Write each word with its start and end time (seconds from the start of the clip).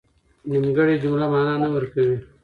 نيمګړې 0.49 0.95
جمله 1.03 1.25
مانا 1.33 1.55
نه 1.63 1.67
ورکوي. 1.75 2.17